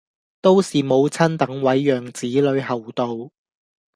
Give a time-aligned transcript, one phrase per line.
[0.41, 3.29] 都是母親等位讓子女後到